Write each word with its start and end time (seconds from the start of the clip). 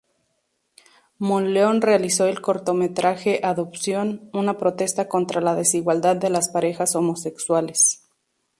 Monleón 1.19 1.79
realizó 1.79 2.25
el 2.25 2.41
cortometraje 2.41 3.39
"Adopción", 3.43 4.31
una 4.33 4.57
protesta 4.57 5.07
contra 5.07 5.41
la 5.41 5.53
desigualdad 5.53 6.15
de 6.15 6.31
las 6.31 6.49
parejas 6.49 6.95
homosexuales. 6.95 8.01